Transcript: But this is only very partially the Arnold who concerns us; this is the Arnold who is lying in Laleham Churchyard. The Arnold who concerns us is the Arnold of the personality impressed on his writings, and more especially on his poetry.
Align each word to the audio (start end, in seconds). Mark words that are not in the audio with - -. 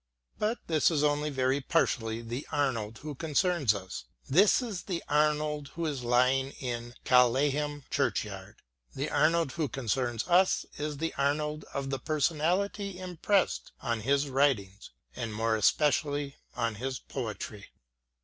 But 0.39 0.57
this 0.65 0.89
is 0.89 1.03
only 1.03 1.29
very 1.29 1.61
partially 1.61 2.23
the 2.23 2.47
Arnold 2.51 2.97
who 3.03 3.13
concerns 3.13 3.75
us; 3.75 4.05
this 4.27 4.59
is 4.59 4.85
the 4.85 5.03
Arnold 5.07 5.67
who 5.75 5.85
is 5.85 6.01
lying 6.01 6.53
in 6.53 6.95
Laleham 7.05 7.83
Churchyard. 7.91 8.55
The 8.95 9.11
Arnold 9.11 9.51
who 9.51 9.67
concerns 9.69 10.27
us 10.27 10.65
is 10.79 10.97
the 10.97 11.13
Arnold 11.19 11.65
of 11.71 11.91
the 11.91 11.99
personality 11.99 12.97
impressed 12.97 13.73
on 13.79 13.99
his 13.99 14.27
writings, 14.27 14.89
and 15.15 15.31
more 15.35 15.55
especially 15.55 16.37
on 16.55 16.73
his 16.81 16.97
poetry. 16.97 17.67